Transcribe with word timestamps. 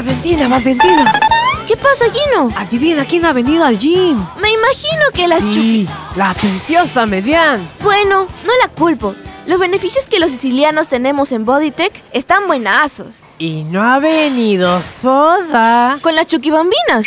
Valentina, 0.00 0.48
Valentina. 0.48 1.20
¿Qué 1.66 1.76
pasa, 1.76 2.06
Gino? 2.10 2.48
Adivina 2.56 3.04
quién 3.04 3.26
ha 3.26 3.34
venido 3.34 3.66
al 3.66 3.78
gym. 3.78 4.16
Me 4.40 4.50
imagino 4.50 5.04
que 5.12 5.28
las 5.28 5.40
chuki... 5.40 5.52
Sí, 5.52 5.88
la 6.16 6.32
preciosa 6.32 7.04
Median. 7.04 7.68
Bueno, 7.82 8.26
no 8.46 8.52
la 8.62 8.68
culpo. 8.72 9.14
Los 9.46 9.60
beneficios 9.60 10.06
que 10.06 10.18
los 10.18 10.30
sicilianos 10.30 10.88
tenemos 10.88 11.32
en 11.32 11.44
Bodytech 11.44 11.92
están 12.14 12.46
buenazos. 12.46 13.16
Y 13.38 13.62
no 13.64 13.82
ha 13.82 13.98
venido 13.98 14.82
Soda. 15.02 15.98
Con 16.00 16.14
las 16.14 16.24
chuquibambinas. 16.24 17.06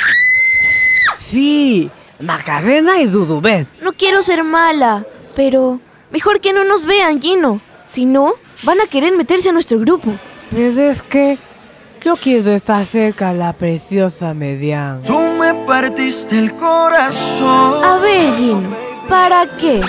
Sí, 1.32 1.90
Macarena 2.20 3.00
y 3.00 3.08
Dudubel. 3.08 3.66
No 3.82 3.94
quiero 3.94 4.22
ser 4.22 4.44
mala, 4.44 5.04
pero 5.36 5.80
mejor 6.12 6.42
que 6.42 6.54
no 6.54 6.64
nos 6.64 6.86
vean, 6.86 7.20
Gino. 7.20 7.60
Si 7.88 8.06
no, 8.06 8.34
van 8.62 8.82
a 8.82 8.86
querer 8.86 9.14
meterse 9.14 9.50
a 9.50 9.54
nuestro 9.54 9.80
grupo. 9.80 10.14
Pero 10.52 10.80
es 10.80 11.02
que 11.02 11.40
yo 12.04 12.18
quiero 12.18 12.52
estar 12.52 12.86
cerca 12.86 13.30
a 13.30 13.34
la 13.34 13.54
preciosa 13.54 14.34
Median. 14.34 15.02
Tú 15.04 15.18
me 15.18 15.54
partiste 15.66 16.38
el 16.38 16.52
corazón. 16.54 17.84
A 17.84 18.00
ver, 18.00 18.36
Gino, 18.36 18.70
¿para 19.08 19.46
qué? 19.48 19.82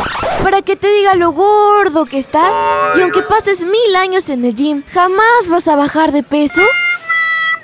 ¿Para 0.42 0.62
que 0.62 0.76
te 0.76 0.88
diga 0.92 1.14
lo 1.14 1.32
gordo 1.32 2.04
que 2.04 2.18
estás? 2.18 2.54
Y 2.96 3.00
aunque 3.00 3.22
pases 3.22 3.64
mil 3.64 3.96
años 3.96 4.28
en 4.28 4.44
el 4.44 4.54
gym, 4.54 4.82
¿jamás 4.92 5.48
vas 5.48 5.66
a 5.68 5.76
bajar 5.76 6.12
de 6.12 6.22
peso? 6.22 6.62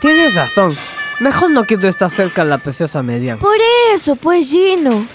Tienes 0.01 0.35
razón. 0.35 0.77
Mejor 1.21 1.51
no 1.51 1.65
quiero 1.65 1.89
estar 1.89 2.11
cerca 2.11 2.43
a 2.43 2.47
la 2.47 2.59
preciosa 2.59 3.03
Median. 3.03 3.39
Por 3.39 3.59
eso, 3.93 4.17
pues, 4.17 4.49
Gino. 4.51 5.07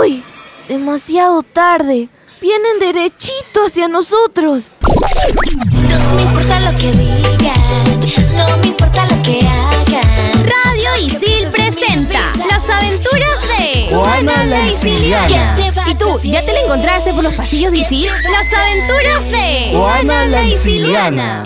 Uy, 0.00 0.24
demasiado 0.68 1.42
tarde. 1.42 2.08
Vienen 2.40 2.78
derechito 2.80 3.66
hacia 3.66 3.86
nosotros. 3.86 4.70
No 5.72 6.14
me 6.14 6.22
importa 6.22 6.60
lo 6.60 6.76
que 6.78 6.90
digan, 6.90 7.13
no 8.34 8.56
me 8.58 8.68
importa 8.68 9.06
lo 9.06 9.22
que 9.22 9.38
hagan. 9.38 10.32
Radio 10.32 11.06
Isil 11.06 11.48
presenta 11.50 12.20
Las 12.48 12.68
aventuras 12.68 13.40
de 13.58 13.88
Juana 13.94 14.44
la 14.44 14.66
Isiliana. 14.66 15.56
¿Y 15.86 15.94
tú, 15.94 16.20
ya 16.22 16.44
te 16.44 16.52
la 16.52 16.60
encontraste 16.60 17.12
por 17.14 17.22
los 17.22 17.34
pasillos 17.34 17.72
de 17.72 17.78
Isil? 17.78 18.06
Las 18.06 18.52
aventuras 18.52 19.24
de 19.30 19.70
Juana 19.72 20.26
la 20.26 20.42
Isiliana. 20.42 21.42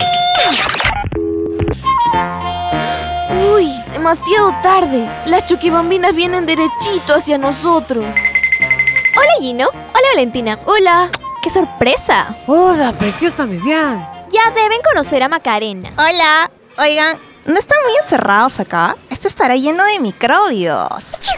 Uy, 3.55 3.71
demasiado 3.93 4.53
tarde. 4.61 5.07
Las 5.25 5.45
chuquibambinas 5.45 6.13
vienen 6.15 6.45
derechito 6.45 7.13
hacia 7.13 7.37
nosotros. 7.37 8.05
Hola 8.05 9.31
Gino, 9.39 9.67
hola 9.69 10.07
Valentina. 10.13 10.59
Hola. 10.65 11.09
¡Qué 11.41 11.49
sorpresa! 11.49 12.35
¡Hola, 12.47 12.91
preciosa 12.91 13.45
Median! 13.45 14.08
Ya 14.39 14.51
deben 14.51 14.79
conocer 14.81 15.21
a 15.21 15.27
Macarena. 15.27 15.91
Hola. 15.97 16.49
Oigan, 16.77 17.19
¿no 17.45 17.59
están 17.59 17.77
muy 17.83 17.93
encerrados 18.01 18.59
acá? 18.61 18.95
Esto 19.09 19.27
estará 19.27 19.55
lleno 19.57 19.83
de 19.83 19.99
microbios. 19.99 21.29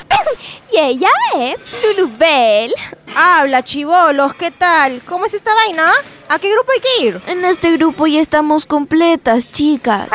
Y 0.71 0.77
ella 0.77 1.09
es 1.35 1.59
Lulubel. 1.83 2.75
Habla, 3.15 3.63
chivolos, 3.63 4.35
¿qué 4.35 4.51
tal? 4.51 5.01
¿Cómo 5.07 5.25
es 5.25 5.33
esta 5.33 5.55
vaina? 5.55 5.91
¿A 6.29 6.37
qué 6.37 6.51
grupo 6.51 6.71
hay 6.71 6.79
que 6.79 7.05
ir? 7.05 7.21
En 7.25 7.43
este 7.43 7.71
grupo 7.71 8.05
ya 8.05 8.21
estamos 8.21 8.67
completas, 8.67 9.51
chicas. 9.51 10.07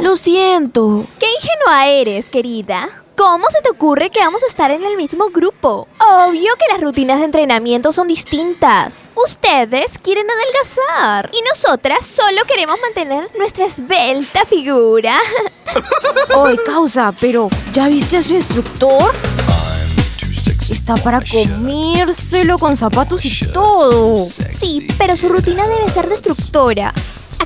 Lo 0.00 0.16
siento. 0.16 1.06
¡Qué 1.20 1.26
ingenua 1.40 1.86
eres, 1.86 2.26
querida! 2.26 3.03
¿Cómo 3.16 3.46
se 3.48 3.60
te 3.62 3.70
ocurre 3.70 4.10
que 4.10 4.18
vamos 4.18 4.42
a 4.42 4.46
estar 4.46 4.72
en 4.72 4.82
el 4.82 4.96
mismo 4.96 5.30
grupo? 5.30 5.86
Obvio 6.00 6.52
que 6.58 6.72
las 6.72 6.80
rutinas 6.80 7.20
de 7.20 7.26
entrenamiento 7.26 7.92
son 7.92 8.08
distintas. 8.08 9.08
Ustedes 9.14 9.98
quieren 10.02 10.26
adelgazar 10.28 11.30
y 11.32 11.40
nosotras 11.42 12.04
solo 12.04 12.44
queremos 12.46 12.76
mantener 12.80 13.30
nuestra 13.38 13.66
esbelta 13.66 14.44
figura. 14.46 15.20
Oye, 16.36 16.58
causa, 16.66 17.12
pero 17.20 17.48
¿ya 17.72 17.86
viste 17.86 18.16
a 18.16 18.22
su 18.22 18.34
instructor? 18.34 19.12
Está 20.68 20.96
para 20.96 21.20
comírselo 21.20 22.58
con 22.58 22.76
zapatos 22.76 23.24
y 23.24 23.46
todo. 23.52 24.26
Sí, 24.26 24.88
pero 24.98 25.14
su 25.14 25.28
rutina 25.28 25.68
debe 25.68 25.88
ser 25.88 26.08
destructora. 26.08 26.92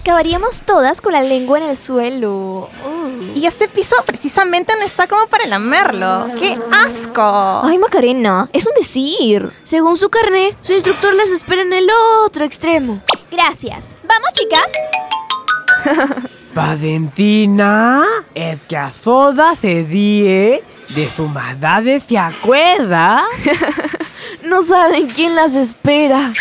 Acabaríamos 0.08 0.62
todas 0.62 1.02
con 1.02 1.12
la 1.12 1.20
lengua 1.20 1.58
en 1.58 1.64
el 1.64 1.76
suelo. 1.76 2.70
Uh. 2.82 3.38
Y 3.38 3.44
este 3.44 3.68
piso 3.68 3.94
precisamente 4.06 4.72
no 4.78 4.82
está 4.82 5.06
como 5.06 5.26
para 5.26 5.44
lamerlo. 5.44 6.28
¡Qué 6.38 6.58
asco! 6.72 7.60
Ay, 7.62 7.76
Macarena, 7.76 8.48
es 8.54 8.66
un 8.66 8.72
decir. 8.72 9.52
Según 9.64 9.98
su 9.98 10.08
carné, 10.08 10.56
su 10.62 10.72
instructor 10.72 11.14
les 11.14 11.28
espera 11.28 11.60
en 11.60 11.74
el 11.74 11.86
otro 12.24 12.42
extremo. 12.46 13.02
Gracias. 13.30 13.98
¿Vamos, 14.08 14.30
chicas? 14.32 16.24
Valentina, 16.54 18.02
es 18.34 18.60
que 18.66 18.78
a 18.78 18.90
Soda 18.90 19.56
se 19.60 19.84
ríe 19.86 20.64
de 20.94 21.10
su 21.14 21.28
maldades, 21.28 22.04
¿se 22.08 22.16
acuerda? 22.16 23.26
No 24.44 24.62
saben 24.62 25.08
quién 25.08 25.34
las 25.34 25.54
espera. 25.54 26.32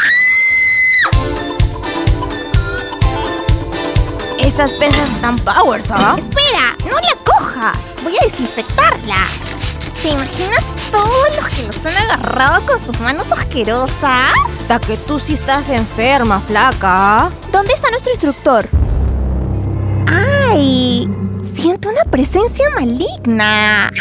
Estas 4.57 4.73
pesas 4.73 5.11
están 5.11 5.35
powers, 5.35 5.91
¿ah? 5.91 6.15
Espera, 6.17 6.75
no 6.89 6.95
la 6.95 7.15
cojas. 7.23 7.77
Voy 8.03 8.17
a 8.17 8.23
desinfectarla. 8.23 9.23
¿Te 10.01 10.09
imaginas 10.09 10.89
todos 10.89 11.39
los 11.39 11.53
que 11.53 11.67
los 11.67 11.85
han 11.85 12.09
agarrado 12.09 12.65
con 12.65 12.79
sus 12.79 12.99
manos 12.99 13.31
asquerosas? 13.31 14.31
Hasta 14.47 14.79
que 14.79 14.97
tú 14.97 15.19
sí 15.19 15.35
estás 15.35 15.69
enferma, 15.69 16.39
flaca. 16.39 17.29
¿Dónde 17.51 17.71
está 17.71 17.91
nuestro 17.91 18.11
instructor? 18.13 18.67
¡Ay! 20.07 21.07
Siento 21.53 21.89
una 21.89 22.05
presencia 22.05 22.67
maligna. 22.71 23.91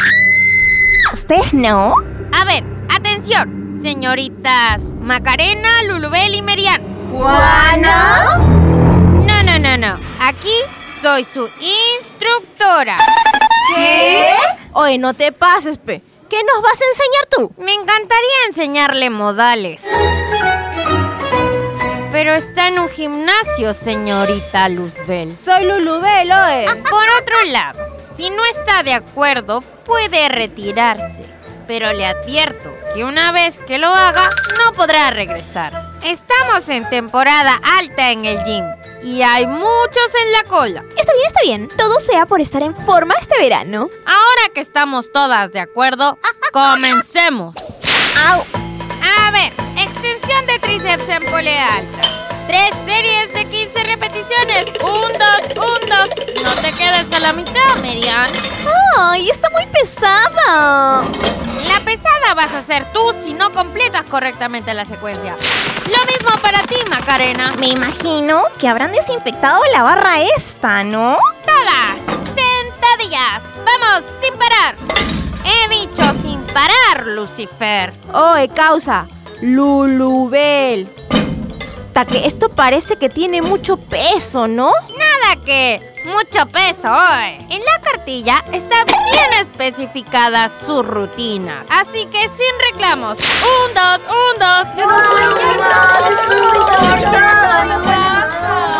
¿Ustedes 1.12 1.52
no? 1.52 1.96
A 2.32 2.46
ver, 2.46 2.64
atención, 2.88 3.76
señoritas 3.78 4.80
Macarena, 5.02 5.82
Lulubel 5.82 6.34
y 6.34 6.40
Merian. 6.40 6.80
¿Juana? 7.12 8.65
No, 9.76 9.98
no. 9.98 10.00
Aquí 10.20 10.54
soy 11.02 11.24
su 11.24 11.50
instructora. 11.98 12.96
¿Qué? 13.74 14.30
Oye, 14.72 14.96
no 14.96 15.12
te 15.12 15.32
pases, 15.32 15.76
pe. 15.76 16.02
¿Qué 16.30 16.38
nos 16.44 16.62
vas 16.62 16.80
a 16.80 16.84
enseñar 16.84 17.26
tú? 17.30 17.52
Me 17.62 17.72
encantaría 17.72 18.46
enseñarle 18.48 19.10
modales. 19.10 19.82
Pero 22.10 22.32
está 22.32 22.68
en 22.68 22.78
un 22.78 22.88
gimnasio, 22.88 23.74
señorita 23.74 24.68
Luzbel. 24.70 25.36
Soy 25.36 25.64
Lulubel, 25.64 26.30
oye. 26.32 26.82
Por 26.88 27.08
otro 27.20 27.44
lado, 27.46 27.96
si 28.16 28.30
no 28.30 28.44
está 28.46 28.82
de 28.82 28.94
acuerdo, 28.94 29.60
puede 29.84 30.28
retirarse. 30.28 31.24
Pero 31.66 31.92
le 31.92 32.06
advierto 32.06 32.74
que 32.94 33.04
una 33.04 33.30
vez 33.32 33.60
que 33.60 33.78
lo 33.78 33.88
haga, 33.88 34.30
no 34.58 34.72
podrá 34.72 35.10
regresar. 35.10 35.72
Estamos 36.02 36.68
en 36.68 36.88
temporada 36.88 37.60
alta 37.62 38.12
en 38.12 38.24
el 38.24 38.42
gym 38.44 38.75
y 39.06 39.22
hay 39.22 39.46
muchos 39.46 40.14
en 40.24 40.32
la 40.32 40.42
cola. 40.42 40.84
Está 40.96 41.12
bien, 41.12 41.26
está 41.26 41.40
bien. 41.42 41.68
Todo 41.68 42.00
sea 42.00 42.26
por 42.26 42.40
estar 42.40 42.60
en 42.62 42.74
forma 42.74 43.14
este 43.14 43.38
verano. 43.38 43.88
Ahora 44.04 44.52
que 44.52 44.60
estamos 44.60 45.12
todas 45.12 45.52
de 45.52 45.60
acuerdo, 45.60 46.18
comencemos. 46.52 47.54
¡Au! 48.28 48.40
A 48.40 49.30
ver, 49.30 49.52
extensión 49.80 50.46
de 50.46 50.58
tríceps 50.58 51.08
en 51.08 51.30
polea 51.30 51.76
alta. 51.76 52.15
Tres 52.46 52.70
series 52.84 53.32
de 53.34 53.44
15 53.44 53.82
repeticiones. 53.84 54.68
Un, 54.82 55.12
dos, 55.12 55.56
un, 55.56 55.88
dos. 55.88 56.10
No 56.44 56.54
te 56.62 56.72
quedes 56.72 57.12
a 57.12 57.18
la 57.18 57.32
mitad, 57.32 57.76
Merian. 57.82 58.30
¡Ay, 58.96 59.28
está 59.30 59.50
muy 59.50 59.66
pesada! 59.66 61.02
La 61.64 61.80
pesada 61.84 62.34
vas 62.34 62.52
a 62.52 62.58
hacer 62.58 62.84
tú 62.92 63.12
si 63.22 63.34
no 63.34 63.50
completas 63.50 64.04
correctamente 64.04 64.72
la 64.74 64.84
secuencia. 64.84 65.34
Lo 65.86 66.04
mismo 66.06 66.40
para 66.40 66.62
ti, 66.62 66.76
Macarena. 66.88 67.52
Me 67.58 67.68
imagino 67.68 68.44
que 68.60 68.68
habrán 68.68 68.92
desinfectado 68.92 69.60
la 69.72 69.82
barra 69.82 70.20
esta, 70.36 70.84
¿no? 70.84 71.18
Todas, 71.44 71.98
sentadillas. 72.36 73.42
Vamos, 73.64 74.04
sin 74.22 74.34
parar. 74.38 74.76
He 75.44 75.68
dicho 75.68 76.02
sin 76.22 76.40
parar, 76.44 77.06
Lucifer. 77.06 77.92
Oye, 78.12 78.48
causa. 78.48 79.06
Lulubel. 79.42 80.88
Que 82.04 82.26
esto 82.26 82.50
parece 82.50 82.96
que 82.96 83.08
tiene 83.08 83.40
mucho 83.40 83.78
peso, 83.78 84.46
¿no? 84.46 84.70
Nada 84.98 85.42
que 85.46 85.80
mucho 86.04 86.46
peso 86.46 86.92
hoy. 86.92 87.38
En 87.48 87.64
la 87.64 87.80
cartilla 87.82 88.44
está 88.52 88.84
bien 88.84 89.32
especificada 89.40 90.50
su 90.66 90.82
rutina. 90.82 91.64
Así 91.70 92.04
que 92.06 92.28
sin 92.28 92.54
reclamos. 92.70 93.16
Un, 93.18 93.74
dos, 93.74 94.00
un, 94.10 94.38
dos. 94.38 94.66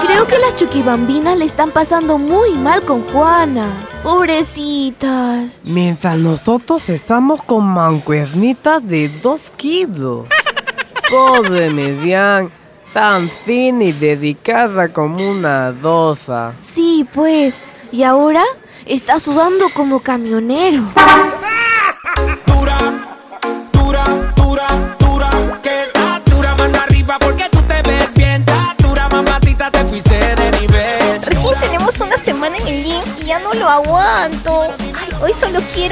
Creo 0.07 0.27
que 0.27 0.39
las 0.39 0.57
chuquibambinas 0.57 1.39
le 1.39 1.47
están 1.47 1.71
pasando 1.71 2.19
muy 2.19 2.53
mal 2.53 2.83
con 2.83 3.03
Juana. 3.09 3.67
Pobrecitas. 4.03 5.59
Mientras 5.65 6.19
nosotros 6.19 6.91
estamos 6.91 7.43
con 7.43 7.65
mancuernitas 7.65 8.87
de 8.87 9.09
dos 9.09 9.51
kilos. 9.57 10.27
Pobre 11.11 11.71
Median, 11.71 12.51
tan 12.97 13.29
fina 13.29 13.85
y 13.85 13.93
dedicada 13.93 14.91
como 14.91 15.31
una 15.31 15.71
dosa. 15.71 16.55
Sí, 16.63 17.07
pues. 17.13 17.63
¿Y 17.93 18.03
ahora? 18.05 18.43
está 18.87 19.21
sudando 19.21 19.67
como 19.75 20.01
camionero. 20.01 20.83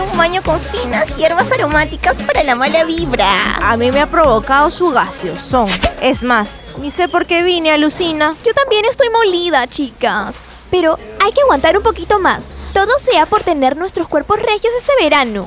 Un 0.00 0.16
baño 0.16 0.42
con 0.42 0.60
finas 0.60 1.16
hierbas 1.16 1.52
aromáticas 1.52 2.22
para 2.22 2.42
la 2.42 2.54
mala 2.54 2.84
vibra. 2.84 3.56
A 3.62 3.76
mí 3.76 3.92
me 3.92 4.00
ha 4.00 4.06
provocado 4.10 4.70
su 4.70 4.90
gaseosón. 4.90 5.66
Es 6.00 6.22
más, 6.22 6.62
ni 6.78 6.90
sé 6.90 7.08
por 7.08 7.26
qué 7.26 7.42
vine, 7.42 7.70
alucina. 7.70 8.34
Yo 8.44 8.52
también 8.54 8.84
estoy 8.84 9.08
molida, 9.10 9.66
chicas. 9.66 10.36
Pero 10.70 10.98
hay 11.24 11.32
que 11.32 11.42
aguantar 11.42 11.76
un 11.76 11.82
poquito 11.82 12.18
más. 12.18 12.48
Todo 12.72 12.98
sea 12.98 13.26
por 13.26 13.42
tener 13.42 13.76
nuestros 13.76 14.08
cuerpos 14.08 14.40
regios 14.40 14.72
ese 14.76 14.92
verano. 15.00 15.46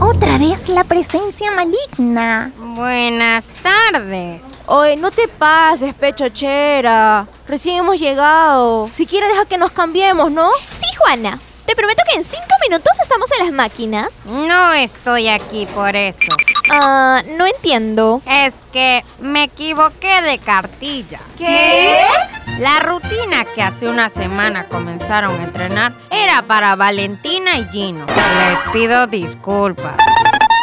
Otra 0.00 0.38
vez 0.38 0.68
la 0.68 0.84
presencia 0.84 1.50
maligna. 1.50 2.50
Buenas 2.58 3.46
tardes. 3.62 4.42
Oye, 4.66 4.96
no 4.96 5.10
te 5.10 5.28
pases, 5.28 5.94
pechochera. 5.94 7.26
Recién 7.46 7.78
hemos 7.78 7.98
llegado. 7.98 8.88
Siquiera 8.92 9.28
deja 9.28 9.44
que 9.44 9.58
nos 9.58 9.72
cambiemos, 9.72 10.30
¿no? 10.30 10.50
Sí, 10.72 10.86
Juana. 10.98 11.38
Te 11.66 11.76
prometo 11.76 12.02
que 12.10 12.18
en 12.18 12.24
cinco 12.24 12.54
minutos 12.68 12.92
estamos 13.00 13.30
en 13.32 13.46
las 13.46 13.54
máquinas. 13.54 14.26
No 14.26 14.72
estoy 14.72 15.28
aquí 15.28 15.66
por 15.74 15.94
eso. 15.94 16.32
Ah, 16.70 17.22
no 17.36 17.46
entiendo. 17.46 18.20
Es 18.26 18.66
que 18.72 19.04
me 19.20 19.44
equivoqué 19.44 20.22
de 20.22 20.38
cartilla. 20.38 21.20
¿Qué? 21.38 22.00
La 22.58 22.80
rutina 22.80 23.44
que 23.54 23.62
hace 23.62 23.86
una 23.86 24.08
semana 24.08 24.68
comenzaron 24.68 25.40
a 25.40 25.44
entrenar 25.44 25.94
era 26.10 26.42
para 26.42 26.74
Valentina 26.76 27.56
y 27.56 27.66
Gino. 27.68 28.06
Les 28.06 28.58
pido 28.72 29.06
disculpas. 29.06 29.96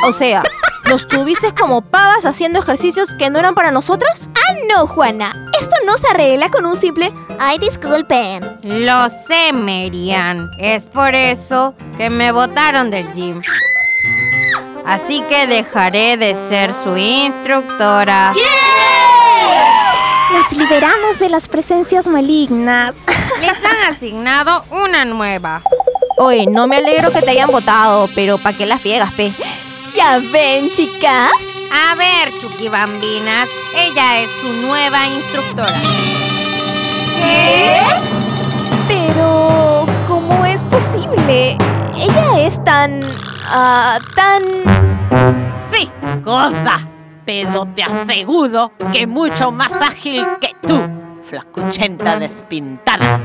O 0.06 0.12
sea, 0.12 0.44
¿nos 0.86 1.08
tuviste 1.08 1.54
como 1.56 1.82
pavas 1.82 2.26
haciendo 2.26 2.60
ejercicios 2.60 3.14
que 3.14 3.30
no 3.30 3.40
eran 3.40 3.56
para 3.56 3.72
nosotras? 3.72 4.30
Ah, 4.36 4.54
no, 4.68 4.86
Juana. 4.86 5.49
Esto 5.60 5.76
no 5.86 5.98
se 5.98 6.08
arregla 6.08 6.50
con 6.50 6.66
un 6.66 6.76
simple... 6.76 7.14
Ay, 7.38 7.58
disculpen. 7.58 8.60
Lo 8.64 9.10
sé, 9.10 9.52
Merian. 9.54 10.50
Es 10.58 10.86
por 10.86 11.14
eso 11.16 11.74
que 11.98 12.10
me 12.10 12.32
botaron 12.32 12.90
del 12.90 13.12
gym. 13.14 13.42
Así 14.86 15.22
que 15.28 15.48
dejaré 15.48 16.18
de 16.18 16.36
ser 16.48 16.74
su 16.74 16.96
instructora. 16.96 18.34
Nos 20.32 20.52
liberamos 20.54 21.20
de 21.20 21.30
las 21.30 21.48
presencias 21.48 22.08
malignas. 22.08 22.94
Les 23.42 23.64
han 23.64 23.94
asignado 23.94 24.64
una 24.72 25.04
nueva. 25.04 25.62
Oye, 26.20 26.46
no 26.48 26.68
me 26.68 26.78
alegro 26.78 27.12
que 27.12 27.22
te 27.22 27.32
hayan 27.32 27.52
votado, 27.52 28.10
pero 28.16 28.38
¿para 28.38 28.58
qué 28.58 28.66
las 28.66 28.82
fiegas, 28.82 29.14
pe? 29.14 29.32
Ya 29.96 30.20
ven, 30.32 30.70
chicas. 30.76 31.32
A 31.72 31.96
ver, 31.96 32.32
Chucky 32.42 32.68
Bambinas, 32.68 33.48
ella 33.76 34.20
es 34.22 34.30
su 34.42 34.54
nueva 34.66 35.08
instructora. 35.08 35.80
Pero... 38.88 39.86
¿Cómo 40.08 40.46
es 40.46 40.64
posible? 40.64 41.58
Ella 41.96 42.40
es 42.40 42.64
tan... 42.64 43.00
ah, 43.46 44.00
tan... 44.16 44.42
Sí, 45.72 45.92
goza, 46.24 46.80
pero 47.26 47.66
te 47.76 47.84
aseguro 47.84 48.72
que 48.92 49.06
mucho 49.06 49.52
más 49.52 49.72
ágil 49.74 50.26
que 50.42 50.56
tú, 50.66 50.82
flacuchenta 51.22 52.18
despintada. 52.18 53.20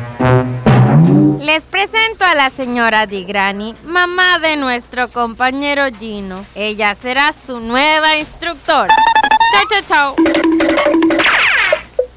Les 1.40 1.64
presento 1.64 2.24
a 2.24 2.34
la 2.34 2.50
señora 2.50 3.06
Digrani, 3.06 3.74
mamá 3.84 4.38
de 4.38 4.56
nuestro 4.56 5.08
compañero 5.08 5.84
Gino. 5.98 6.44
Ella 6.54 6.94
será 6.94 7.32
su 7.32 7.60
nueva 7.60 8.16
instructora. 8.16 8.94
Chao, 9.52 9.64
chao, 9.68 9.82
chao. 9.86 10.16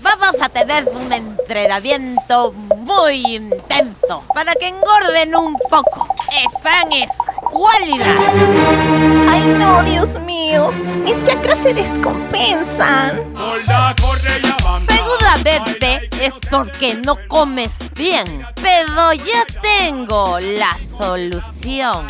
Vamos 0.01 0.41
a 0.41 0.49
tener 0.49 0.85
un 0.87 1.11
entrenamiento 1.11 2.53
muy 2.53 3.35
intenso 3.35 4.23
para 4.33 4.53
que 4.53 4.69
engorden 4.69 5.35
un 5.35 5.57
poco. 5.69 6.07
Están 6.55 6.91
escuálidas. 6.93 8.17
Ay, 9.29 9.55
no, 9.59 9.83
Dios 9.83 10.19
mío. 10.21 10.71
Mis 11.03 11.21
chakras 11.23 11.59
se 11.59 11.73
descompensan. 11.73 13.33
Es 16.21 16.33
porque 16.49 16.95
no 16.95 17.17
comes 17.27 17.93
bien, 17.95 18.47
pero 18.55 19.11
yo 19.11 19.61
tengo 19.61 20.39
la 20.39 20.77
solución. 20.97 22.07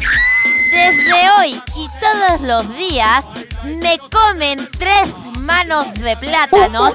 Desde 0.71 1.29
hoy 1.31 1.61
y 1.75 1.87
todos 1.99 2.41
los 2.41 2.77
días 2.77 3.25
me 3.63 3.97
comen 4.11 4.69
tres 4.77 5.07
manos 5.39 5.91
de 5.95 6.15
plátanos, 6.17 6.93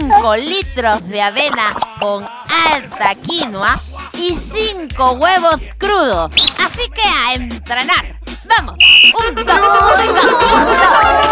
5 0.00 0.36
litros 0.36 1.08
de 1.08 1.22
avena 1.22 1.72
con 2.00 2.28
alta 2.72 3.14
quinoa 3.14 3.80
y 4.14 4.36
5 4.52 5.12
huevos 5.12 5.60
crudos. 5.78 6.32
Así 6.58 6.90
que 6.90 7.02
a 7.02 7.34
entrenar. 7.34 8.18
¡Vamos! 8.44 8.74
¡Un, 8.74 9.34
dos, 9.36 9.44
un, 9.44 9.46
dos, 9.46 9.92
un, 9.98 10.66
dos! 10.66 11.27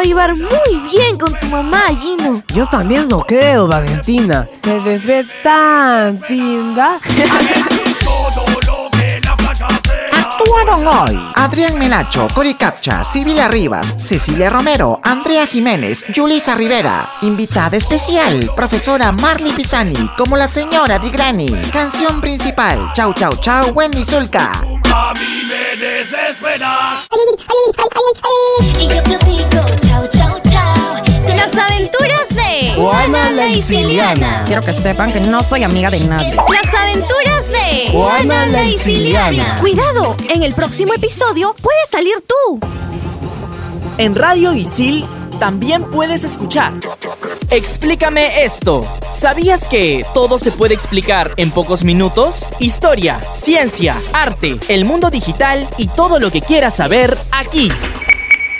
Va 0.00 0.04
a 0.04 0.06
llevar 0.06 0.34
muy 0.34 0.90
bien 0.90 1.18
con 1.18 1.34
tu 1.34 1.46
mamá, 1.46 1.88
Gino. 1.88 2.42
Yo 2.54 2.66
también 2.66 3.06
lo 3.08 3.18
creo, 3.20 3.66
Valentina. 3.66 4.48
Te 4.62 4.80
les 4.80 5.04
ve 5.04 5.26
tan 5.42 6.18
linda. 6.26 6.98
Actuaron 10.12 10.86
hoy 10.86 11.20
Adrián 11.34 11.78
Menacho, 11.78 12.28
Cori 12.34 12.54
Capcha, 12.54 13.04
Sibila 13.04 13.48
Rivas, 13.48 13.92
Cecilia 13.98 14.48
Romero, 14.48 15.00
Andrea 15.04 15.46
Jiménez, 15.46 16.06
Julisa 16.14 16.54
Rivera. 16.54 17.06
Invitada 17.20 17.76
especial, 17.76 18.50
profesora 18.56 19.12
Marley 19.12 19.52
Pisani, 19.52 20.10
como 20.16 20.38
la 20.38 20.48
señora 20.48 20.98
Digrani. 20.98 21.52
Canción 21.72 22.22
principal, 22.22 22.90
Chau 22.94 23.12
Chau 23.12 23.36
Chau, 23.36 23.72
Wendy 23.74 24.02
Zulka. 24.02 24.52
A 24.94 25.12
mí 25.12 25.42
me 25.46 25.76
desesperas. 25.76 27.06
Isiliana. 33.60 34.42
Quiero 34.46 34.62
que 34.62 34.72
sepan 34.72 35.12
que 35.12 35.20
no 35.20 35.42
soy 35.42 35.64
amiga 35.64 35.90
de 35.90 36.00
nadie. 36.00 36.34
Las 36.34 36.74
aventuras 36.74 37.46
de 37.48 37.90
Juana 37.92 38.46
la 38.46 38.64
Isiliana. 38.64 39.58
Cuidado, 39.60 40.16
en 40.30 40.42
el 40.42 40.54
próximo 40.54 40.94
episodio 40.94 41.54
puedes 41.60 41.90
salir 41.90 42.14
tú. 42.26 42.58
En 43.98 44.14
Radio 44.14 44.54
Isil 44.54 45.06
también 45.38 45.90
puedes 45.90 46.24
escuchar. 46.24 46.72
Explícame 47.50 48.44
esto. 48.44 48.82
¿Sabías 49.12 49.68
que 49.68 50.06
todo 50.14 50.38
se 50.38 50.52
puede 50.52 50.72
explicar 50.72 51.30
en 51.36 51.50
pocos 51.50 51.84
minutos? 51.84 52.46
Historia, 52.60 53.20
ciencia, 53.20 54.00
arte, 54.14 54.58
el 54.68 54.86
mundo 54.86 55.10
digital 55.10 55.68
y 55.76 55.88
todo 55.88 56.18
lo 56.18 56.30
que 56.30 56.40
quieras 56.40 56.76
saber 56.76 57.14
aquí. 57.30 57.70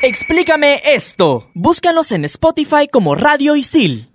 Explícame 0.02 0.82
esto. 0.84 1.48
Búscanos 1.54 2.12
en 2.12 2.26
Spotify 2.26 2.86
como 2.86 3.14
Radio 3.14 3.56
Isil. 3.56 4.09